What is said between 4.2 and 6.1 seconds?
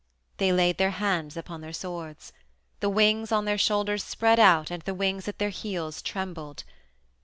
out and the wings at their heels